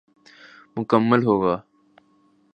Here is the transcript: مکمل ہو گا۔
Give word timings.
مکمل 0.75 1.21
ہو 1.27 1.35
گا۔ 1.43 1.55